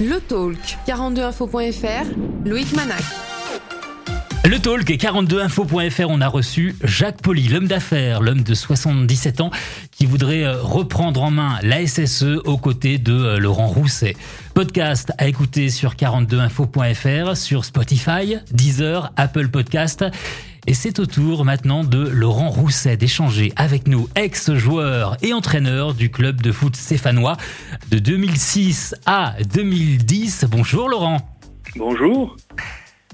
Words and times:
Le 0.00 0.20
Talk, 0.20 0.78
42info.fr, 0.86 2.06
Loïc 2.44 2.72
Manac. 2.76 3.02
Le 4.44 4.60
talk 4.60 4.88
et 4.88 4.96
42info.fr, 4.96 6.06
on 6.08 6.20
a 6.20 6.28
reçu 6.28 6.76
Jacques 6.84 7.20
Poli, 7.20 7.48
l'homme 7.48 7.66
d'affaires, 7.66 8.22
l'homme 8.22 8.42
de 8.42 8.54
77 8.54 9.40
ans, 9.40 9.50
qui 9.90 10.06
voudrait 10.06 10.44
euh, 10.44 10.62
reprendre 10.62 11.22
en 11.22 11.32
main 11.32 11.58
la 11.64 11.84
SSE 11.84 12.38
aux 12.44 12.56
côtés 12.56 12.98
de 12.98 13.12
euh, 13.12 13.38
Laurent 13.38 13.66
Rousset. 13.66 14.16
Podcast 14.54 15.12
à 15.18 15.26
écouter 15.26 15.68
sur 15.68 15.94
42info.fr, 15.94 17.34
sur 17.36 17.64
Spotify, 17.64 18.36
Deezer, 18.52 19.12
Apple 19.16 19.48
Podcast. 19.48 20.04
Et 20.68 20.74
c'est 20.74 20.98
au 20.98 21.06
tour 21.06 21.46
maintenant 21.46 21.82
de 21.82 21.96
Laurent 21.96 22.50
Rousset 22.50 22.98
d'échanger 22.98 23.54
avec 23.56 23.88
nous, 23.88 24.06
ex-joueur 24.14 25.16
et 25.22 25.32
entraîneur 25.32 25.94
du 25.94 26.10
club 26.10 26.42
de 26.42 26.52
foot 26.52 26.76
stéphanois 26.76 27.38
de 27.90 27.98
2006 27.98 28.94
à 29.06 29.32
2010. 29.54 30.44
Bonjour 30.50 30.90
Laurent. 30.90 31.26
Bonjour. 31.74 32.36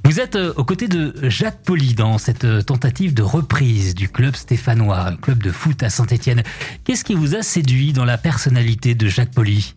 Vous 0.02 0.18
êtes 0.18 0.34
euh, 0.34 0.52
aux 0.56 0.64
côtés 0.64 0.88
de 0.88 1.14
Jacques 1.30 1.62
Poli 1.64 1.94
dans 1.94 2.18
cette 2.18 2.42
euh, 2.42 2.60
tentative 2.60 3.14
de 3.14 3.22
reprise 3.22 3.94
du 3.94 4.08
club 4.08 4.34
stéphanois, 4.34 5.06
un 5.06 5.16
club 5.16 5.40
de 5.40 5.52
foot 5.52 5.80
à 5.84 5.90
Saint-Etienne. 5.90 6.42
Qu'est-ce 6.82 7.04
qui 7.04 7.14
vous 7.14 7.36
a 7.36 7.42
séduit 7.42 7.92
dans 7.92 8.04
la 8.04 8.18
personnalité 8.18 8.96
de 8.96 9.06
Jacques 9.06 9.32
Poli 9.32 9.76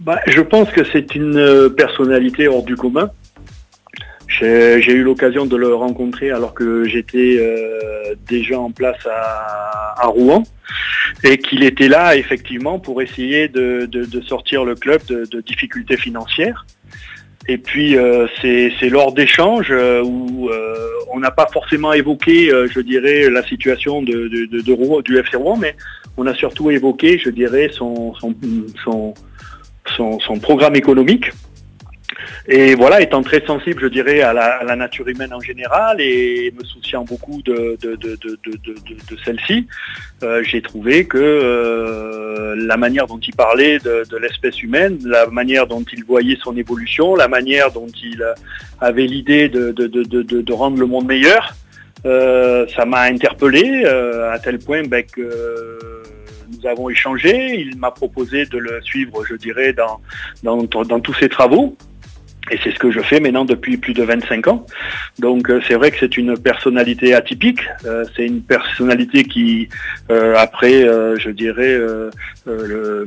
bah, 0.00 0.18
Je 0.26 0.40
pense 0.40 0.68
que 0.70 0.82
c'est 0.82 1.14
une 1.14 1.36
euh, 1.36 1.68
personnalité 1.68 2.48
hors 2.48 2.64
du 2.64 2.74
commun. 2.74 3.08
J'ai 4.40 4.92
eu 4.92 5.02
l'occasion 5.02 5.46
de 5.46 5.56
le 5.56 5.74
rencontrer 5.74 6.30
alors 6.30 6.54
que 6.54 6.84
j'étais 6.84 7.38
déjà 8.28 8.58
en 8.58 8.70
place 8.70 9.06
à, 9.06 10.06
Rouen 10.06 10.44
et 11.24 11.38
qu'il 11.38 11.64
était 11.64 11.88
là 11.88 12.16
effectivement 12.16 12.78
pour 12.78 13.02
essayer 13.02 13.48
de, 13.48 14.20
sortir 14.26 14.64
le 14.64 14.74
club 14.74 15.02
de 15.06 15.40
difficultés 15.40 15.96
financières. 15.96 16.64
Et 17.48 17.56
puis 17.56 17.96
euh, 17.96 18.26
c'est 18.42 18.90
lors 18.90 19.12
d'échanges 19.12 19.70
euh, 19.70 20.02
où 20.02 20.50
euh, 20.50 20.76
on 21.10 21.18
n'a 21.18 21.30
pas 21.30 21.48
forcément 21.50 21.94
évoqué, 21.94 22.50
je 22.70 22.80
dirais, 22.80 23.30
la 23.30 23.42
situation 23.42 24.02
du 24.02 25.18
FC 25.18 25.36
Rouen, 25.38 25.56
mais 25.56 25.74
on 26.18 26.26
a 26.26 26.34
surtout 26.34 26.70
évoqué, 26.70 27.18
je 27.18 27.30
dirais, 27.30 27.70
son 27.72 28.12
programme 30.42 30.76
économique. 30.76 31.30
Et 32.48 32.74
voilà, 32.74 33.00
étant 33.00 33.22
très 33.22 33.44
sensible, 33.44 33.82
je 33.82 33.88
dirais, 33.88 34.22
à 34.22 34.32
la, 34.32 34.76
nature 34.76 35.06
humaine 35.08 35.32
en 35.34 35.40
général 35.40 36.00
et 36.00 36.52
me 36.56 36.64
souciant 36.64 37.04
beaucoup 37.04 37.42
de, 37.42 37.76
celle-ci, 39.24 39.66
euh, 40.22 40.42
j'ai 40.44 40.62
trouvé 40.62 41.04
que 41.06 41.18
euh, 41.18 42.54
la 42.56 42.76
manière 42.76 43.06
dont 43.06 43.18
il 43.18 43.34
parlait 43.34 43.78
de, 43.78 44.16
l'espèce 44.16 44.62
humaine, 44.62 44.98
la 45.04 45.26
manière 45.26 45.66
dont 45.66 45.84
il 45.92 46.04
voyait 46.04 46.38
son 46.42 46.56
évolution, 46.56 47.14
la 47.14 47.28
manière 47.28 47.70
dont 47.70 47.88
il 48.02 48.24
avait 48.80 49.06
l'idée 49.06 49.48
de, 49.48 50.52
rendre 50.52 50.78
le 50.78 50.86
monde 50.86 51.06
meilleur, 51.06 51.54
euh, 52.06 52.66
ça 52.74 52.84
m'a 52.84 53.02
interpellé 53.02 53.84
à 53.84 54.38
tel 54.38 54.58
point 54.58 54.84
ben, 54.84 55.04
que 55.04 55.78
nous 56.50 56.66
avons 56.66 56.88
échangé. 56.88 57.60
Il 57.60 57.76
m'a 57.76 57.90
proposé 57.90 58.46
de 58.46 58.58
le 58.58 58.80
suivre, 58.82 59.24
je 59.24 59.34
dirais, 59.34 59.74
dans 59.74 60.68
tous 61.00 61.14
ses 61.14 61.28
travaux. 61.28 61.76
Et 62.50 62.58
c'est 62.62 62.72
ce 62.72 62.78
que 62.78 62.90
je 62.90 63.00
fais 63.00 63.20
maintenant 63.20 63.44
depuis 63.44 63.76
plus 63.76 63.94
de 63.94 64.02
25 64.02 64.48
ans. 64.48 64.66
Donc 65.18 65.50
euh, 65.50 65.60
c'est 65.66 65.74
vrai 65.74 65.90
que 65.90 65.98
c'est 65.98 66.16
une 66.16 66.36
personnalité 66.38 67.14
atypique. 67.14 67.60
Euh, 67.84 68.04
c'est 68.16 68.26
une 68.26 68.42
personnalité 68.42 69.24
qui, 69.24 69.68
euh, 70.10 70.34
après, 70.36 70.82
je 71.18 71.30
dirais, 71.30 71.78
le, 72.46 73.06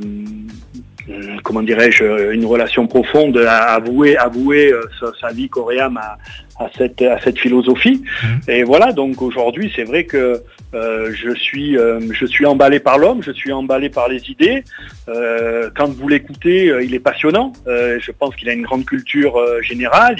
comment 1.42 1.62
dirais-je, 1.62 2.32
une 2.32 2.44
relation 2.44 2.86
profonde, 2.86 3.36
a 3.38 3.74
avoué, 3.74 4.16
avoué 4.16 4.72
sa, 5.20 5.32
vie 5.32 5.48
coréenne 5.48 5.96
à, 5.96 6.18
à 6.58 6.70
cette, 6.76 7.02
à 7.02 7.20
cette 7.20 7.38
philosophie. 7.38 8.02
Mmh. 8.02 8.50
Et 8.50 8.62
voilà, 8.62 8.92
donc 8.92 9.22
aujourd'hui, 9.22 9.72
c'est 9.74 9.84
vrai 9.84 10.04
que 10.04 10.42
euh, 10.74 11.12
je, 11.12 11.34
suis, 11.34 11.76
euh, 11.76 12.00
je 12.12 12.24
suis 12.24 12.46
emballé 12.46 12.80
par 12.80 12.96
l'homme, 12.96 13.22
je 13.22 13.30
suis 13.32 13.52
emballé 13.52 13.90
par 13.90 14.08
les 14.08 14.30
idées. 14.30 14.64
Euh, 15.08 15.68
quand 15.76 15.88
vous 15.88 16.08
l'écoutez, 16.08 16.72
il 16.82 16.94
est 16.94 17.00
passionnant. 17.00 17.52
je 17.66 18.10
pense 18.12 18.34
qu'il 18.36 18.48
a 18.48 18.54
une 18.54 18.62
grande 18.62 18.86
culture 18.86 19.38
générale. 19.62 20.16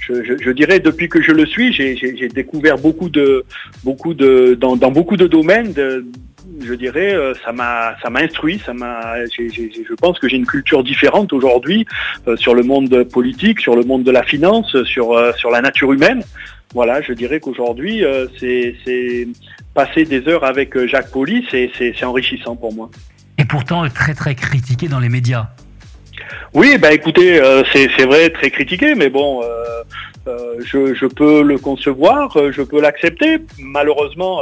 je, 0.00 0.50
dirais, 0.50 0.80
depuis 0.80 1.08
que 1.08 1.22
je 1.22 1.32
le 1.32 1.46
suis, 1.46 1.72
j'ai 1.72 2.28
découvert 2.28 2.78
beaucoup 2.78 3.08
de, 3.08 3.44
beaucoup 3.84 4.14
de, 4.14 4.54
dans, 4.54 4.76
beaucoup 4.76 5.16
de 5.16 5.26
domaines. 5.26 5.72
Je 6.60 6.74
dirais, 6.74 7.14
ça 7.44 7.52
m'a, 7.52 7.96
ça 8.02 8.10
m'a 8.10 8.20
instruit, 8.20 8.60
ça 8.64 8.72
m'a. 8.72 9.24
je 9.26 9.94
pense 9.94 10.18
que 10.18 10.28
j'ai 10.28 10.36
une 10.36 10.46
culture 10.46 10.84
différente 10.84 11.32
aujourd'hui 11.32 11.86
sur 12.36 12.54
le 12.54 12.62
monde 12.62 13.04
politique, 13.04 13.60
sur 13.60 13.76
le 13.76 13.82
monde 13.82 14.04
de 14.04 14.10
la 14.10 14.22
finance, 14.22 14.82
sur 14.84 15.34
sur 15.36 15.50
la 15.50 15.60
nature 15.60 15.92
humaine. 15.92 16.22
Voilà, 16.74 17.00
je 17.02 17.12
dirais 17.12 17.40
qu'aujourd'hui, 17.40 18.04
c'est 18.38 18.74
passer 19.76 20.06
des 20.06 20.26
heures 20.26 20.44
avec 20.44 20.74
euh, 20.74 20.88
Jacques 20.88 21.10
Poli, 21.10 21.46
c'est 21.50 22.02
enrichissant 22.02 22.56
pour 22.56 22.72
moi. 22.72 22.90
Et 23.38 23.44
pourtant 23.44 23.86
très 23.90 24.14
très 24.14 24.34
critiqué 24.34 24.88
dans 24.88 24.98
les 24.98 25.10
médias. 25.10 25.48
Oui, 26.54 26.78
bah 26.78 26.92
écoutez, 26.92 27.38
euh, 27.38 27.62
c'est 27.72 28.06
vrai, 28.06 28.30
très 28.30 28.50
critiqué, 28.50 28.94
mais 28.94 29.10
bon, 29.10 29.42
euh, 29.42 29.82
je, 30.58 30.94
je, 30.94 31.06
peux 31.06 31.42
le 31.42 31.58
concevoir, 31.58 32.36
je 32.50 32.62
peux 32.62 32.80
l'accepter. 32.80 33.38
Malheureusement, 33.58 34.40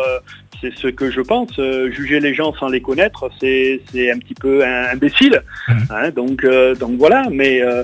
c'est 0.65 0.77
ce 0.77 0.89
que 0.89 1.11
je 1.11 1.21
pense. 1.21 1.59
Euh, 1.59 1.91
juger 1.91 2.21
les 2.21 2.35
gens 2.35 2.55
sans 2.55 2.69
les 2.69 2.81
connaître, 2.81 3.31
c'est 3.41 3.81
un 4.11 4.19
petit 4.19 4.35
peu 4.35 4.65
imbécile. 4.65 5.43
Mmh. 5.69 5.73
Hein, 5.91 6.11
donc, 6.11 6.45
euh, 6.45 6.75
donc 6.75 6.97
voilà, 6.99 7.27
mais 7.31 7.63
euh, 7.63 7.83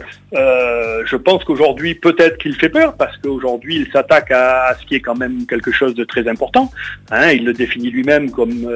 je 1.04 1.16
pense 1.16 1.44
qu'aujourd'hui, 1.44 1.94
peut-être 1.94 2.38
qu'il 2.38 2.54
fait 2.54 2.68
peur, 2.68 2.96
parce 2.96 3.16
qu'aujourd'hui, 3.18 3.76
il 3.76 3.92
s'attaque 3.92 4.30
à, 4.30 4.74
ce 4.80 4.86
qui 4.86 4.94
est 4.94 5.00
quand 5.00 5.16
même 5.16 5.46
quelque 5.46 5.72
chose 5.72 5.94
de 5.94 6.04
très 6.04 6.26
important. 6.28 6.70
Hein. 7.10 7.30
il 7.32 7.44
le 7.44 7.52
définit 7.52 7.90
lui-même 7.90 8.30
comme 8.30 8.68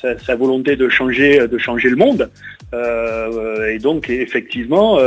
sa, 0.00 0.34
volonté 0.34 0.76
de 0.76 0.88
changer, 0.88 1.46
de 1.46 1.58
changer 1.58 1.88
le 1.88 1.96
monde. 1.96 2.30
Et 2.72 3.78
donc, 3.78 4.08
effectivement, 4.08 4.98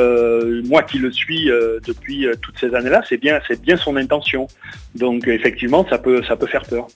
moi 0.65 0.83
qui 0.83 0.99
le 0.99 1.11
suis 1.11 1.45
depuis 1.45 2.27
toutes 2.41 2.59
ces 2.59 2.73
années-là, 2.75 3.01
c'est 3.07 3.17
bien, 3.17 3.39
bien 3.61 3.77
son 3.77 3.95
intention. 3.95 4.47
Donc, 4.95 5.27
effectivement, 5.27 5.85
ça 5.89 5.97
peut, 5.97 6.23
ça 6.23 6.35
peut 6.35 6.47
faire 6.47 6.65
peur. 6.65 6.87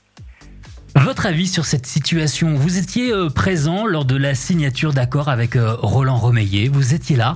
Votre 0.96 1.28
avis 1.28 1.47
sur 1.47 1.66
cette 1.66 1.85
situation? 1.85 2.56
Vous 2.56 2.78
étiez 2.78 3.12
euh, 3.12 3.30
présent 3.30 3.85
lors 3.85 4.06
de 4.06 4.18
la 4.18 4.34
signature 4.34 4.91
d'accord 4.91 5.30
avec 5.30 5.56
euh, 5.56 5.75
Roland 5.75 6.18
Romeillet. 6.18 6.68
Vous 6.68 6.94
étiez 6.94 7.16
là? 7.16 7.36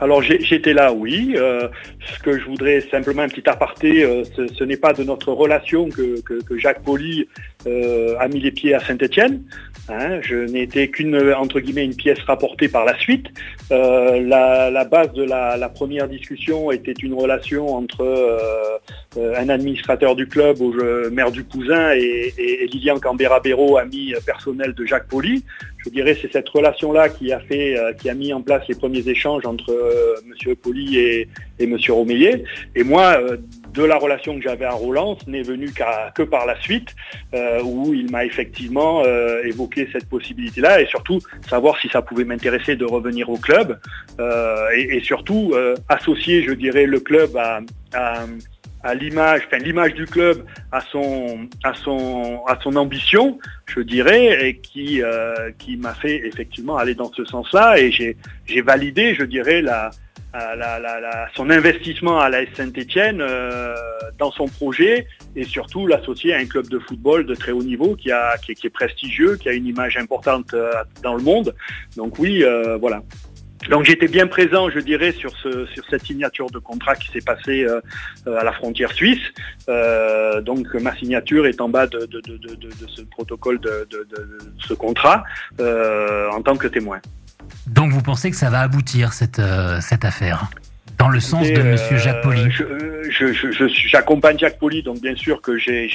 Alors 0.00 0.22
j'étais 0.22 0.72
là, 0.72 0.92
oui. 0.92 1.34
Euh, 1.36 1.68
ce 2.12 2.18
que 2.20 2.38
je 2.38 2.44
voudrais 2.44 2.80
simplement 2.90 3.22
un 3.22 3.28
petit 3.28 3.48
aparté, 3.48 4.04
ce, 4.34 4.64
n'est 4.64 4.76
pas 4.76 4.94
de 4.94 5.04
notre 5.04 5.32
relation 5.32 5.90
que, 5.90 6.14
Jacques 6.56 6.82
Poli 6.82 7.28
a 7.66 8.28
mis 8.28 8.40
les 8.40 8.50
pieds 8.50 8.74
à 8.74 8.80
Saint-Étienne. 8.80 9.42
Hein. 9.88 10.20
je 10.22 10.36
n'ai 10.36 10.62
été 10.62 10.88
qu'une 10.88 11.16
entre 11.34 11.58
guillemets 11.58 11.84
une 11.84 11.96
pièce 11.96 12.20
rapportée 12.20 12.68
par 12.68 12.84
la 12.84 12.96
suite. 12.98 13.26
La, 13.70 14.84
base 14.84 15.12
de 15.12 15.24
la, 15.24 15.68
première 15.68 16.08
discussion 16.08 16.70
était 16.70 16.92
une 16.92 17.14
relation 17.14 17.74
entre 17.74 18.02
euh, 19.16 19.34
un 19.36 19.48
administrateur 19.48 20.16
du 20.16 20.26
club, 20.26 20.60
au 20.60 20.72
maire 21.10 21.30
du 21.30 21.44
Cousin, 21.44 21.92
et, 21.92 22.32
Lilian 22.72 22.98
Cambera-Béraud, 22.98 23.76
ami 23.76 24.14
personnel 24.24 24.72
de 24.74 24.84
Jacques 24.86 25.08
Poli. 25.08 25.44
Je 25.84 25.90
dirais 25.90 26.16
c'est 26.20 26.32
cette 26.32 26.48
relation-là 26.48 27.08
qui 27.08 27.32
a 27.32 27.40
fait, 27.40 27.76
euh, 27.76 27.92
qui 27.92 28.08
a 28.08 28.14
mis 28.14 28.32
en 28.32 28.40
place 28.40 28.62
les 28.68 28.74
premiers 28.74 29.06
échanges 29.08 29.44
entre 29.44 29.72
euh, 29.72 30.14
M. 30.46 30.54
Poli 30.56 30.96
et, 30.98 31.28
et 31.58 31.64
M. 31.64 31.76
Romeillet. 31.88 32.44
Et 32.74 32.84
moi, 32.84 33.18
de 33.74 33.82
la 33.84 33.96
relation 33.96 34.36
que 34.36 34.42
j'avais 34.42 34.64
à 34.64 34.72
Roland, 34.72 35.16
ce 35.24 35.30
n'est 35.30 35.42
venu 35.42 35.70
que 36.14 36.22
par 36.22 36.46
la 36.46 36.60
suite, 36.60 36.94
où 37.64 37.94
il 37.94 38.10
m'a 38.10 38.24
effectivement 38.24 39.04
évoqué 39.44 39.88
cette 39.92 40.08
possibilité-là, 40.08 40.80
et 40.80 40.86
surtout 40.86 41.20
savoir 41.48 41.78
si 41.80 41.88
ça 41.88 42.02
pouvait 42.02 42.24
m'intéresser 42.24 42.76
de 42.76 42.84
revenir 42.84 43.30
au 43.30 43.36
club, 43.36 43.78
et, 44.76 45.00
surtout 45.02 45.54
associer, 45.88 46.44
je 46.44 46.52
dirais, 46.52 46.86
le 46.86 47.00
club 47.00 47.36
à 48.84 48.94
l'image, 48.94 49.42
enfin 49.46 49.58
l'image 49.58 49.94
du 49.94 50.06
club 50.06 50.44
à 50.72 50.80
son, 50.80 51.48
à 51.62 51.72
son, 51.74 52.42
à 52.46 52.58
son 52.60 52.74
ambition, 52.76 53.38
je 53.66 53.80
dirais, 53.80 54.48
et 54.48 54.56
qui, 54.58 55.02
euh, 55.02 55.50
qui 55.58 55.76
m'a 55.76 55.94
fait 55.94 56.26
effectivement 56.26 56.76
aller 56.76 56.94
dans 56.94 57.12
ce 57.12 57.24
sens-là. 57.24 57.78
Et 57.78 57.92
j'ai 57.92 58.62
validé, 58.62 59.14
je 59.14 59.24
dirais, 59.24 59.62
la, 59.62 59.90
la, 60.34 61.28
son 61.34 61.50
investissement 61.50 62.18
à 62.18 62.28
la 62.28 62.40
Saint-Etienne 62.54 63.20
euh, 63.20 63.74
dans 64.18 64.30
son 64.30 64.46
projet 64.46 65.06
et 65.36 65.44
surtout 65.44 65.86
l'associer 65.86 66.34
à 66.34 66.38
un 66.38 66.46
club 66.46 66.68
de 66.68 66.78
football 66.78 67.26
de 67.26 67.34
très 67.34 67.52
haut 67.52 67.62
niveau 67.62 67.96
qui, 67.96 68.10
est 68.10 68.70
prestigieux, 68.70 69.36
qui 69.36 69.48
a 69.48 69.52
une 69.52 69.66
image 69.66 69.96
importante 69.96 70.54
euh, 70.54 70.72
dans 71.02 71.14
le 71.14 71.22
monde. 71.22 71.54
Donc 71.96 72.18
oui, 72.18 72.44
voilà. 72.80 73.02
Donc 73.68 73.84
j'étais 73.84 74.08
bien 74.08 74.26
présent, 74.26 74.70
je 74.70 74.80
dirais, 74.80 75.12
sur, 75.12 75.30
ce, 75.38 75.66
sur 75.66 75.84
cette 75.88 76.04
signature 76.04 76.50
de 76.50 76.58
contrat 76.58 76.96
qui 76.96 77.08
s'est 77.08 77.20
passée 77.20 77.64
euh, 77.64 77.80
euh, 78.26 78.38
à 78.38 78.44
la 78.44 78.52
frontière 78.52 78.92
suisse. 78.92 79.22
Euh, 79.68 80.40
donc 80.40 80.74
ma 80.74 80.96
signature 80.96 81.46
est 81.46 81.60
en 81.60 81.68
bas 81.68 81.86
de, 81.86 82.08
ce 82.88 83.02
protocole 83.02 83.60
de, 83.60 83.88
ce 84.58 84.74
contrat 84.74 85.24
en 85.60 86.42
tant 86.42 86.56
que 86.56 86.66
témoin. 86.66 87.00
Donc 87.66 87.92
vous 87.92 88.02
pensez 88.02 88.30
que 88.30 88.36
ça 88.36 88.50
va 88.50 88.60
aboutir 88.60 89.12
cette, 89.12 89.40
cette 89.80 90.04
affaire? 90.04 90.50
Dans 91.02 91.08
le 91.08 91.18
sens 91.18 91.50
de 91.50 91.62
Monsieur 91.62 91.96
Jacques 91.96 92.22
Poli 92.22 92.48
J'accompagne 93.88 94.38
Jacques 94.38 94.58
Poli, 94.58 94.82
donc 94.82 95.00
bien 95.00 95.16
sûr 95.16 95.40
que 95.40 95.58
j'ai, 95.58 95.88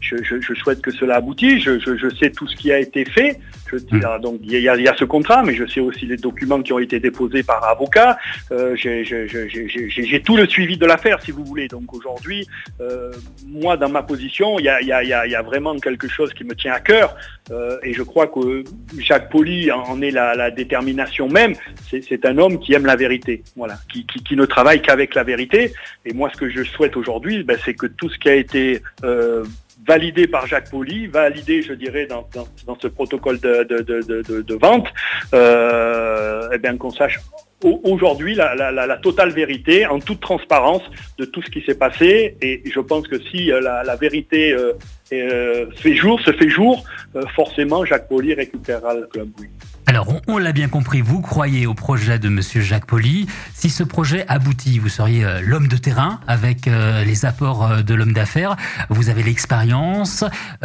je, 0.00 0.54
souhaite 0.54 0.80
que 0.80 0.90
cela 0.90 1.16
aboutisse. 1.16 1.62
Je, 1.62 2.08
sais 2.18 2.30
tout 2.30 2.48
ce 2.48 2.56
qui 2.56 2.72
a 2.72 2.78
été 2.78 3.04
fait. 3.04 3.38
Hmm. 3.72 4.00
Donc 4.22 4.38
il 4.42 4.58
y, 4.58 4.68
a, 4.68 4.96
ce 4.96 5.04
contrat, 5.04 5.42
mais 5.42 5.54
je 5.54 5.66
sais 5.66 5.80
aussi 5.80 6.06
les 6.06 6.16
documents 6.16 6.62
qui 6.62 6.72
ont 6.72 6.78
été 6.78 7.00
déposés 7.00 7.42
par 7.42 7.64
avocat. 7.68 8.16
Euh, 8.52 8.74
j'ai 8.76 10.22
tout 10.24 10.36
le 10.36 10.46
suivi 10.46 10.76
de 10.76 10.86
l'affaire, 10.86 11.20
si 11.22 11.30
vous 11.30 11.44
voulez. 11.44 11.68
Donc 11.68 11.92
aujourd'hui, 11.94 12.46
euh, 12.80 13.12
moi, 13.46 13.76
dans 13.76 13.88
ma 13.88 14.02
position, 14.02 14.58
il 14.58 14.64
y 14.64 14.70
a, 14.70 15.42
vraiment 15.42 15.76
quelque 15.76 16.08
chose 16.08 16.32
qui 16.32 16.44
me 16.44 16.54
tient 16.54 16.72
à 16.72 16.80
cœur. 16.80 17.16
Euh, 17.50 17.76
et 17.82 17.92
je 17.92 18.02
crois 18.02 18.26
que 18.26 18.64
Jacques 18.98 19.30
Poli 19.30 19.70
en 19.70 20.00
est 20.00 20.10
la, 20.10 20.50
détermination 20.50 21.28
même. 21.28 21.54
C'est 21.90 22.24
un 22.24 22.38
homme 22.38 22.58
qui 22.58 22.72
aime 22.72 22.86
la 22.86 22.96
vérité, 22.96 23.42
voilà, 23.56 23.74
qui, 23.92 24.06
qui 24.06 24.36
ne 24.36 24.45
travaille 24.46 24.80
qu'avec 24.80 25.14
la 25.14 25.24
vérité. 25.24 25.72
Et 26.04 26.12
moi, 26.12 26.30
ce 26.32 26.38
que 26.38 26.48
je 26.48 26.62
souhaite 26.62 26.96
aujourd'hui, 26.96 27.42
ben, 27.42 27.58
c'est 27.64 27.74
que 27.74 27.86
tout 27.86 28.08
ce 28.08 28.18
qui 28.18 28.28
a 28.28 28.34
été 28.34 28.82
euh, 29.04 29.44
validé 29.86 30.26
par 30.26 30.46
Jacques 30.46 30.70
Poli, 30.70 31.06
validé, 31.06 31.62
je 31.62 31.72
dirais, 31.72 32.06
dans, 32.06 32.26
ce 32.80 32.88
protocole 32.88 33.38
de, 33.40 34.54
vente, 34.54 34.88
euh, 35.34 36.48
eh 36.52 36.58
bien 36.58 36.76
qu'on 36.76 36.90
sache 36.90 37.18
aujourd'hui 37.62 38.34
la, 38.34 38.98
totale 39.02 39.30
vérité, 39.30 39.86
en 39.86 39.98
toute 39.98 40.20
transparence, 40.20 40.82
de 41.18 41.24
tout 41.24 41.42
ce 41.42 41.50
qui 41.50 41.62
s'est 41.62 41.78
passé. 41.78 42.36
Et 42.42 42.62
je 42.64 42.80
pense 42.80 43.06
que 43.08 43.20
si 43.30 43.52
euh, 43.52 43.60
la, 43.60 43.96
vérité 43.96 44.56
fait 45.08 45.94
jour, 45.94 46.20
se 46.20 46.32
fait 46.32 46.48
jour, 46.48 46.84
forcément 47.34 47.84
Jacques 47.84 48.08
Poli 48.08 48.34
récupérera 48.34 48.94
le 48.94 49.06
club. 49.06 49.28
Oui. 49.40 49.48
Alors, 49.88 50.08
on, 50.26 50.38
l'a 50.38 50.50
bien 50.50 50.66
compris, 50.66 51.00
vous 51.00 51.20
croyez 51.20 51.64
au 51.64 51.72
projet 51.72 52.18
de 52.18 52.28
Monsieur 52.28 52.60
Jacques 52.60 52.86
Poli. 52.86 53.28
Si 53.54 53.70
ce 53.70 53.84
projet 53.84 54.24
aboutit, 54.26 54.80
vous 54.80 54.88
seriez 54.88 55.24
euh, 55.24 55.40
l'homme 55.44 55.68
de 55.68 55.76
terrain 55.76 56.18
avec 56.26 56.66
euh, 56.66 57.04
les 57.04 57.24
apports 57.24 57.64
euh, 57.64 57.82
de 57.82 57.94
l'homme 57.94 58.12
d'affaires. 58.12 58.56
Vous 58.90 59.10
avez 59.10 59.22
l'expérience. 59.22 60.24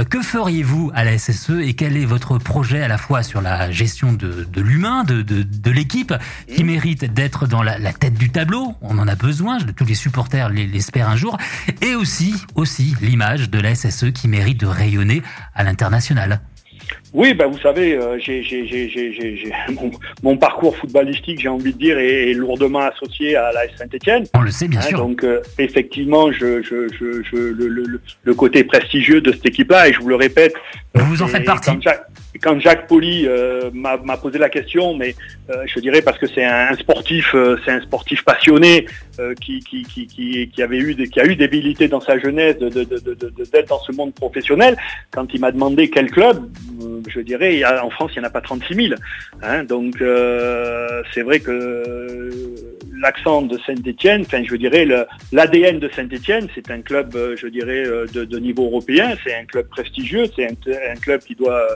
que 0.09 0.23
feriez-vous 0.23 0.91
à 0.95 1.03
la 1.03 1.19
SSE 1.19 1.61
et 1.61 1.75
quel 1.75 1.97
est 1.97 2.05
votre 2.05 2.39
projet 2.39 2.81
à 2.81 2.87
la 2.87 2.97
fois 2.97 3.21
sur 3.21 3.41
la 3.41 3.69
gestion 3.69 4.11
de, 4.11 4.47
l'humain, 4.59 5.03
de, 5.03 5.71
l'équipe, 5.71 6.15
qui 6.47 6.63
mérite 6.63 7.05
d'être 7.13 7.45
dans 7.45 7.61
la, 7.61 7.93
tête 7.93 8.15
du 8.15 8.31
tableau? 8.31 8.73
On 8.81 8.97
en 8.97 9.07
a 9.07 9.15
besoin. 9.15 9.59
Tous 9.75 9.85
les 9.85 9.93
supporters 9.93 10.49
l'espèrent 10.49 11.09
un 11.09 11.15
jour. 11.15 11.37
Et 11.81 11.93
aussi, 11.93 12.33
aussi 12.55 12.95
l'image 13.01 13.51
de 13.51 13.59
la 13.59 13.75
SSE 13.75 14.11
qui 14.13 14.27
mérite 14.27 14.59
de 14.59 14.65
rayonner 14.65 15.21
à 15.53 15.63
l'international. 15.63 16.41
Oui, 17.13 17.33
ben 17.33 17.47
vous 17.47 17.59
savez, 17.59 17.95
euh, 17.95 18.17
j'ai, 18.19 19.51
mon, 20.23 20.37
parcours 20.37 20.77
footballistique, 20.77 21.41
j'ai 21.41 21.49
envie 21.49 21.73
de 21.73 21.77
dire, 21.77 21.97
est, 21.97 22.33
lourdement 22.33 22.79
associé 22.79 23.35
à 23.35 23.51
la 23.51 23.61
Saint-Etienne. 23.77 24.25
On 24.33 24.41
le 24.41 24.51
sait 24.51 24.67
bien 24.67 24.79
hein, 24.79 24.83
sûr. 24.83 24.99
Donc 24.99 25.23
euh, 25.23 25.41
effectivement, 25.57 26.31
je, 26.31 26.61
le, 28.23 28.33
côté 28.33 28.63
prestigieux 28.63 29.21
de 29.21 29.31
cette 29.31 29.45
équipe-là, 29.45 29.89
et 29.89 29.93
je 29.93 29.99
vous 29.99 30.09
le 30.09 30.15
répète. 30.15 30.53
Vous 30.95 31.05
vous 31.05 31.21
en 31.21 31.27
faites 31.27 31.45
partie. 31.45 31.71
Quand 31.71 31.91
Jacques, 32.59 32.87
Poli 32.87 33.27
euh, 33.27 33.69
m'a, 33.73 33.97
posé 34.17 34.37
la 34.37 34.49
question, 34.49 34.95
mais 34.95 35.15
je 35.65 35.79
dirais 35.79 36.01
parce 36.01 36.17
que 36.17 36.27
c'est 36.27 36.45
un, 36.45 36.73
sportif, 36.75 37.35
c'est 37.65 37.71
un 37.71 37.81
sportif 37.81 38.23
passionné 38.23 38.85
qui, 39.41 39.61
avait 40.61 40.77
eu 40.77 40.95
qui 41.09 41.19
a 41.19 41.25
eu 41.25 41.35
des 41.35 41.45
habilités 41.45 41.87
dans 41.87 41.99
sa 41.99 42.17
jeunesse 42.17 42.57
d'être 42.57 43.67
dans 43.67 43.79
ce 43.79 43.91
monde 43.91 44.13
professionnel. 44.13 44.77
Quand 45.11 45.33
il 45.33 45.41
m'a 45.41 45.51
demandé 45.51 45.89
quel 45.89 46.09
club, 46.09 46.49
je 47.07 47.19
dirais, 47.19 47.63
en 47.65 47.89
France, 47.89 48.11
il 48.15 48.19
n'y 48.19 48.25
en 48.25 48.29
a 48.29 48.31
pas 48.31 48.41
36 48.41 48.75
000. 48.75 48.87
Hein. 49.43 49.63
donc 49.63 50.01
euh, 50.01 51.01
c'est 51.13 51.21
vrai 51.21 51.39
que 51.39 52.29
l'accent 53.01 53.41
de 53.41 53.57
Saint-Etienne, 53.65 54.21
enfin 54.21 54.43
je 54.43 54.55
dirais 54.55 54.87
l'ADN 55.31 55.79
de 55.79 55.89
Saint-Etienne, 55.95 56.47
c'est 56.55 56.69
un 56.71 56.81
club, 56.81 57.15
euh, 57.15 57.35
je 57.35 57.47
dirais, 57.47 57.83
euh, 57.85 58.05
de, 58.13 58.39
niveau 58.39 58.65
européen, 58.65 59.15
c'est 59.23 59.35
un 59.35 59.45
club 59.45 59.67
prestigieux, 59.67 60.25
c'est 60.35 60.45
un, 60.45 60.95
club 60.95 61.21
qui 61.21 61.35
doit, 61.35 61.67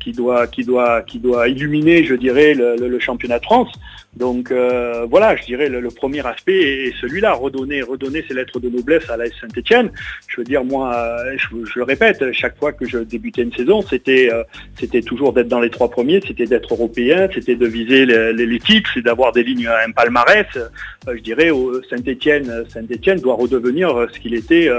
qui 0.00 0.12
doit, 0.12 0.46
qui 0.46 0.64
doit, 0.64 1.02
qui 1.02 1.18
doit 1.18 1.48
illuminer, 1.48 2.04
je 2.04 2.14
dirais, 2.14 2.54
le 2.54 2.98
championnat 2.98 3.38
de 3.38 3.44
France. 3.44 3.72
Donc 4.16 4.50
euh, 4.50 5.06
voilà, 5.08 5.36
je 5.36 5.44
dirais 5.44 5.68
le, 5.68 5.88
premier 5.88 6.26
aspect 6.26 6.86
est 6.86 6.94
celui-là, 7.00 7.32
redonner, 7.34 7.82
redonner 7.82 8.24
ces 8.26 8.34
lettres 8.34 8.58
de 8.58 8.68
noblesse 8.68 9.08
à 9.08 9.16
la 9.16 9.26
Saint-Etienne. 9.26 9.90
Je 10.26 10.38
veux 10.38 10.44
dire, 10.44 10.64
moi, 10.64 11.16
je, 11.36 11.78
le 11.78 11.84
répète, 11.84 12.32
chaque 12.32 12.58
fois 12.58 12.72
que 12.72 12.86
je 12.86 12.98
débutais 12.98 13.42
une 13.42 13.52
saison, 13.52 13.82
c'était 13.82 14.30
euh, 14.32 15.00
toujours 15.06 15.32
d'être 15.32 15.48
dans 15.48 15.60
les 15.60 15.70
trois 15.70 15.90
premiers, 15.90 16.20
c'était 16.26 16.46
d'être 16.46 16.72
européen, 16.72 17.28
c'était 17.32 17.54
de 17.54 17.66
viser 17.66 18.04
les, 18.04 18.32
les, 18.32 18.58
titres, 18.58 18.90
c'est 18.94 19.02
d'avoir 19.02 19.30
des 19.32 19.44
lignes 19.44 19.68
un 19.68 19.92
palmarès. 19.92 20.39
Euh, 20.56 20.68
je 21.16 21.20
dirais, 21.20 21.50
Saint-Etienne, 21.88 22.64
Saint-Etienne 22.68 23.20
doit 23.20 23.34
redevenir 23.34 24.06
ce 24.12 24.18
qu'il 24.18 24.34
était 24.34 24.70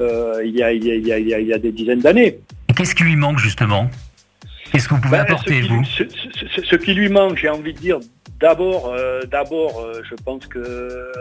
il 0.00 0.50
y, 0.50 0.62
a, 0.62 0.72
il, 0.72 0.84
y 0.84 1.12
a, 1.12 1.18
il, 1.18 1.46
y 1.46 1.52
a, 1.52 1.58
des 1.58 1.72
dizaines 1.72 2.00
d'années. 2.00 2.38
Qu'est-ce 2.74 2.94
qui 2.94 3.04
lui 3.04 3.16
manque 3.16 3.38
justement? 3.38 3.90
Qu'est-ce 4.72 4.88
que 4.88 4.94
vous 4.94 5.00
pouvez 5.00 5.18
ben, 5.18 5.22
apporter, 5.22 5.60
vous? 5.62 5.84
ce 5.84 6.76
qui 6.76 6.94
lui 6.94 7.08
manque, 7.08 7.38
j'ai 7.38 7.48
envie 7.48 7.72
de 7.72 7.78
dire, 7.78 7.98
D'abord, 8.40 8.92
euh, 8.92 9.22
euh, 9.32 10.02
je 10.08 10.14
pense 10.22 10.46
que 10.46 10.58
euh, 10.58 11.12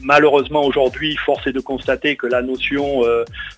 malheureusement 0.00 0.64
aujourd'hui, 0.64 1.14
force 1.16 1.46
est 1.46 1.52
de 1.52 1.60
constater 1.60 2.16
que 2.16 2.26
la 2.26 2.40
notion 2.40 3.02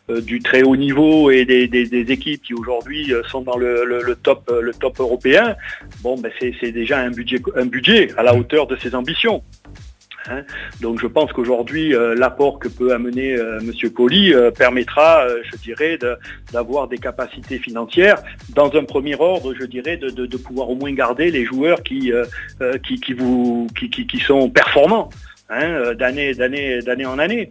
du 0.08 0.40
très 0.40 0.62
haut 0.62 0.76
niveau 0.76 1.30
et 1.30 1.44
des, 1.44 2.12
équipes 2.12 2.42
qui 2.42 2.54
aujourd'hui 2.54 3.12
sont 3.28 3.42
dans 3.42 3.56
le, 3.56 4.16
top, 4.22 4.50
européen, 4.98 5.56
ben 6.02 6.30
c'est 6.40 6.72
déjà 6.72 6.98
un 6.98 7.10
budget, 7.10 7.40
un 7.56 7.66
budget 7.66 8.10
à 8.16 8.22
la 8.22 8.34
hauteur 8.34 8.66
de 8.66 8.76
ses 8.76 8.94
ambitions. 8.94 9.42
Hein. 10.30 10.42
Donc 10.80 11.00
je 11.00 11.06
pense 11.06 11.32
qu'aujourd'hui, 11.32 11.94
euh, 11.94 12.14
l'apport 12.14 12.58
que 12.58 12.68
peut 12.68 12.92
amener 12.92 13.34
euh, 13.34 13.60
M. 13.60 13.90
Poli 13.90 14.32
euh, 14.32 14.50
permettra, 14.50 15.26
je 15.50 15.56
dirais, 15.58 15.98
d'avoir 16.52 16.88
des 16.88 16.98
capacités 16.98 17.58
financières. 17.58 18.22
Dans 18.54 18.72
un 18.74 18.84
premier 18.84 19.14
ordre, 19.16 19.54
je 19.58 19.64
dirais, 19.64 19.96
de, 19.96 20.36
pouvoir 20.36 20.70
au 20.70 20.74
moins 20.74 20.92
garder 20.92 21.30
les 21.30 21.44
joueurs 21.44 21.82
qui, 21.82 22.12
sont 24.26 24.50
performants 24.50 25.10
hein, 25.48 25.94
d'année 25.94 27.06
en 27.06 27.18
année. 27.18 27.50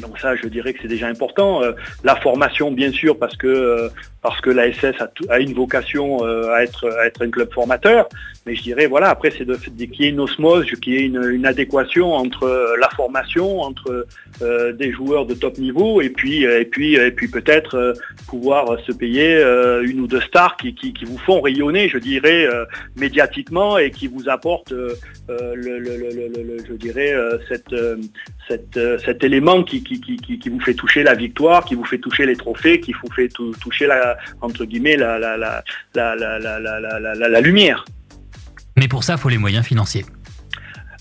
Donc 0.00 0.18
ça, 0.18 0.36
je 0.36 0.46
dirais 0.48 0.72
que 0.72 0.80
c'est 0.82 0.88
déjà 0.88 1.08
important. 1.08 1.62
la 2.04 2.16
formation, 2.16 2.70
bien 2.70 2.92
sûr, 2.92 3.18
parce 3.18 3.36
que 3.36 3.90
parce 4.26 4.40
que 4.40 4.50
la 4.50 4.72
SS 4.72 4.96
a, 5.28 5.38
une 5.38 5.54
vocation 5.54 6.26
euh, 6.26 6.50
à, 6.50 6.64
être, 6.64 6.84
être 7.04 7.22
un 7.22 7.30
club 7.30 7.52
formateur. 7.52 8.08
Mais 8.44 8.56
je 8.56 8.62
dirais, 8.62 8.86
voilà, 8.86 9.08
après, 9.08 9.30
c'est 9.30 9.46
qu'il 9.46 10.00
y 10.00 10.04
ait 10.04 10.08
une 10.08 10.18
osmose, 10.18 10.66
qu'il 10.82 10.94
y 10.94 10.96
ait 10.96 11.06
une, 11.06 11.46
adéquation 11.46 12.12
entre 12.12 12.42
euh, 12.42 12.76
la 12.80 12.88
formation, 12.90 13.60
entre 13.60 14.04
euh, 14.42 14.72
des 14.72 14.90
joueurs 14.90 15.26
de 15.26 15.34
top 15.34 15.58
niveau, 15.58 16.00
et 16.00 16.08
puis, 16.10 16.42
et 16.42 16.64
puis, 16.64 16.94
et 16.94 17.12
puis 17.12 17.28
peut-être 17.28 17.94
pouvoir 18.26 18.76
se 18.80 18.90
payer 18.90 19.40
une 19.82 20.00
ou 20.00 20.08
deux 20.08 20.20
stars 20.22 20.56
qui, 20.56 20.92
vous 21.06 21.18
font 21.18 21.40
rayonner, 21.40 21.88
je 21.88 21.98
dirais, 21.98 22.48
médiatiquement 22.96 23.78
et 23.78 23.92
qui 23.92 24.08
vous 24.08 24.28
apportent, 24.28 24.72
le, 24.72 24.98
je 26.68 26.72
dirais, 26.74 27.14
cette, 27.48 27.74
cet 29.04 29.24
élément 29.24 29.62
qui, 29.62 29.82
qui, 29.86 30.48
vous 30.48 30.60
fait 30.60 30.74
toucher 30.74 31.02
la 31.02 31.14
victoire, 31.14 31.64
qui 31.64 31.74
vous 31.74 31.84
fait 31.84 31.98
toucher 31.98 32.26
les 32.26 32.36
trophées, 32.36 32.80
qui 32.80 32.92
vous 32.92 33.10
fait 33.14 33.28
toucher 33.60 33.86
la, 33.86 34.16
entre 34.40 34.64
guillemets, 34.64 34.96
la, 34.96 35.18
la, 35.18 35.36
la, 35.36 35.64
la, 35.94 37.40
lumière. 37.40 37.84
Mais 38.76 38.88
pour 38.88 39.04
ça, 39.04 39.14
il 39.14 39.18
faut 39.18 39.28
les 39.28 39.38
moyens 39.38 39.64
financiers. 39.64 40.04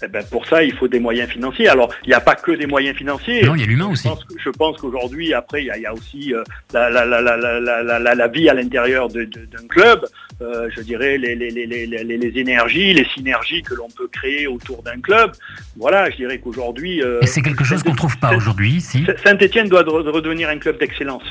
Eh 0.03 0.07
ben 0.07 0.23
pour 0.29 0.45
ça, 0.45 0.63
il 0.63 0.73
faut 0.73 0.87
des 0.87 0.99
moyens 0.99 1.29
financiers. 1.29 1.67
Alors, 1.67 1.93
il 2.03 2.09
n'y 2.09 2.13
a 2.13 2.19
pas 2.19 2.35
que 2.35 2.51
des 2.51 2.67
moyens 2.67 2.97
financiers. 2.97 3.43
Non, 3.43 3.55
il 3.55 3.61
y 3.61 3.63
a 3.63 3.67
l'humain 3.67 3.87
aussi. 3.87 4.09
je 4.43 4.49
pense 4.49 4.77
qu'aujourd'hui, 4.77 5.33
après, 5.33 5.63
il 5.63 5.81
y, 5.81 5.85
a, 5.85 5.93
aussi 5.93 6.33
la, 6.73 8.27
vie 8.27 8.49
à 8.49 8.53
l'intérieur 8.53 9.09
d'un 9.09 9.67
club. 9.67 10.05
je 10.39 10.81
dirais 10.81 11.17
les, 11.17 11.35
les, 11.35 12.39
énergies, 12.39 12.93
les 12.93 13.05
synergies 13.13 13.61
que 13.61 13.73
l'on 13.73 13.89
peut 13.89 14.07
créer 14.11 14.47
autour 14.47 14.83
d'un 14.83 14.99
club. 14.99 15.31
Voilà, 15.77 16.09
je 16.09 16.17
dirais 16.17 16.39
qu'aujourd'hui... 16.39 17.01
Et 17.21 17.27
c'est 17.27 17.41
quelque 17.41 17.63
chose 17.63 17.83
qu'on 17.83 17.91
ne 17.91 17.97
trouve 17.97 18.17
pas 18.17 18.35
aujourd'hui 18.35 18.71
ici. 18.71 19.05
Saint-Etienne 19.23 19.69
doit 19.69 19.83
redevenir 19.83 20.49
un 20.49 20.57
club 20.57 20.77
d'excellence. 20.79 21.23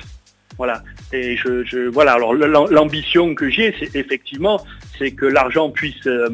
Voilà. 0.58 0.82
Et 1.12 1.37
je, 1.37 1.88
voilà. 1.88 2.12
Alors 2.12 2.34
l'ambition 2.34 3.34
que 3.34 3.50
j'ai, 3.50 3.75
c'est 3.78 3.96
effectivement, 3.96 4.61
c'est 4.99 5.11
que 5.11 5.26
l'argent 5.26 5.70
puisse, 5.70 6.06
euh, 6.06 6.28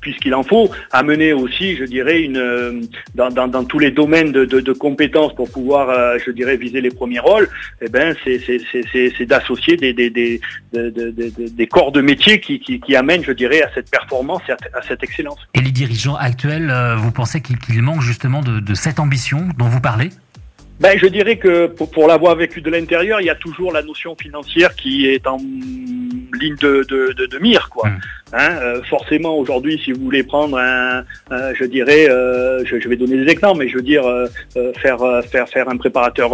puisqu'il 0.00 0.34
en 0.34 0.42
faut, 0.42 0.70
amener 0.92 1.32
aussi, 1.32 1.76
je 1.76 1.84
dirais, 1.84 2.22
une 2.22 2.36
euh, 2.36 2.80
dans, 3.14 3.64
tous 3.64 3.78
les 3.78 3.90
domaines 3.90 4.32
de, 4.32 4.72
compétences 4.72 5.34
pour 5.34 5.50
pouvoir, 5.50 5.90
euh, 5.90 6.16
je 6.24 6.30
dirais, 6.30 6.56
viser 6.56 6.80
les 6.80 6.90
premiers 6.90 7.18
rôles. 7.18 7.48
Eh 7.82 7.88
ben, 7.88 8.14
c'est 8.22 9.26
d'associer 9.26 9.76
des 9.76 9.92
des, 9.92 11.66
corps 11.66 11.92
de 11.92 12.00
métier 12.00 12.40
qui, 12.40 12.96
amènent, 12.96 13.24
je 13.24 13.32
dirais, 13.32 13.62
à 13.62 13.70
cette 13.74 13.90
performance 13.90 14.42
et 14.48 14.52
à, 14.52 14.82
cette 14.86 15.02
excellence. 15.02 15.38
Et 15.54 15.60
les 15.60 15.72
dirigeants 15.72 16.16
actuels, 16.16 16.72
vous 16.96 17.12
pensez 17.12 17.40
qu'il 17.40 17.82
manque 17.82 18.02
justement 18.02 18.40
de 18.42 18.74
cette 18.74 19.00
ambition 19.00 19.48
dont 19.58 19.66
vous 19.66 19.80
parlez? 19.80 20.10
Ben, 20.80 20.98
je 20.98 21.06
dirais 21.06 21.36
que 21.36 21.66
pour, 21.66 22.08
l'avoir 22.08 22.34
vécu 22.36 22.60
de 22.62 22.70
l'intérieur, 22.70 23.20
il 23.20 23.26
y 23.26 23.30
a 23.30 23.34
toujours 23.34 23.72
la 23.72 23.82
notion 23.82 24.16
financière 24.16 24.74
qui 24.74 25.06
est 25.06 25.26
en 25.26 25.36
ligne 25.36 26.56
de, 26.56 26.84
de, 26.88 27.12
de, 27.12 27.26
de 27.26 27.38
mire, 27.38 27.68
quoi. 27.70 27.88
Mm. 27.88 27.98
Hein, 28.32 28.58
euh, 28.62 28.82
forcément, 28.84 29.36
aujourd'hui, 29.36 29.80
si 29.84 29.90
vous 29.90 30.02
voulez 30.04 30.22
prendre 30.22 30.56
un, 30.56 31.04
je 31.30 31.64
dirais, 31.64 32.08
euh, 32.08 32.64
je, 32.64 32.78
je 32.78 32.88
vais 32.88 32.94
donner 32.96 33.16
des 33.24 33.28
exemples, 33.30 33.58
mais 33.58 33.68
je 33.68 33.74
veux 33.74 33.82
dire, 33.82 34.06
euh, 34.06 34.26
faire, 34.80 34.98
faire, 35.28 35.48
faire 35.48 35.68
un 35.68 35.76
préparateur 35.76 36.30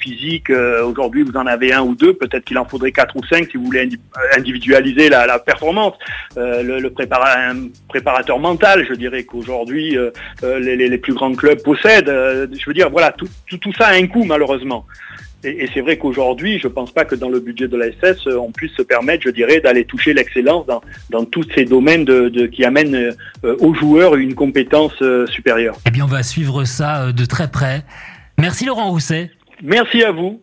physique, 0.00 0.50
aujourd'hui, 0.84 1.22
vous 1.22 1.36
en 1.36 1.46
avez 1.46 1.72
un 1.72 1.82
ou 1.82 1.94
deux, 1.94 2.14
peut-être 2.14 2.44
qu'il 2.44 2.58
en 2.58 2.64
faudrait 2.64 2.90
quatre 2.92 3.14
ou 3.16 3.24
cinq 3.24 3.48
si 3.50 3.56
vous 3.56 3.64
voulez 3.66 3.84
indi- 3.86 4.00
individualiser 4.36 5.08
la, 5.08 5.24
la 5.26 5.38
performance. 5.38 5.94
Le, 6.36 6.80
le 6.80 6.90
prépara- 6.90 7.50
un 7.50 7.68
préparateur 7.88 8.40
mental, 8.40 8.84
je 8.88 8.94
dirais 8.94 9.22
qu'aujourd'hui, 9.22 9.96
les, 10.42 10.76
les- 10.76 10.88
les 10.88 10.98
plus 10.98 11.14
grands 11.14 11.32
clubs 11.34 11.62
possèdent. 11.62 12.08
Je 12.10 12.64
veux 12.66 12.74
dire, 12.74 12.90
voilà, 12.90 13.12
tout, 13.12 13.28
tout, 13.46 13.58
tout 13.58 13.72
ça 13.72 13.88
a 13.88 13.94
un 13.94 14.06
coût, 14.06 14.24
malheureusement. 14.24 14.84
Et, 15.44 15.64
et 15.64 15.70
c'est 15.72 15.80
vrai 15.82 15.98
qu'aujourd'hui, 15.98 16.58
je 16.58 16.66
pense 16.66 16.90
pas 16.92 17.04
que 17.04 17.14
dans 17.14 17.28
le 17.28 17.38
budget 17.38 17.68
de 17.68 17.76
la 17.76 17.92
SS, 17.92 18.26
euh, 18.26 18.36
on 18.38 18.50
puisse 18.50 18.72
se 18.72 18.82
permettre, 18.82 19.22
je 19.24 19.30
dirais, 19.30 19.60
d'aller 19.60 19.84
toucher 19.84 20.12
l'excellence 20.12 20.66
dans, 20.66 20.80
dans 21.10 21.24
tous 21.24 21.44
ces 21.54 21.64
domaines 21.64 22.04
de, 22.04 22.28
de- 22.28 22.46
qui 22.46 22.64
amènent 22.64 23.14
euh, 23.44 23.56
aux 23.60 23.72
joueurs 23.74 24.16
une 24.16 24.34
compétence 24.34 24.94
euh, 25.00 25.26
supérieure. 25.28 25.76
Eh 25.86 25.90
bien, 25.92 26.04
on 26.04 26.08
va 26.08 26.24
suivre 26.24 26.64
ça 26.64 27.04
euh, 27.04 27.12
de 27.12 27.24
très 27.24 27.48
près. 27.50 27.84
Merci 28.38 28.64
Laurent 28.64 28.90
Rousset. 28.90 29.30
Merci 29.62 30.02
à 30.02 30.10
vous. 30.10 30.40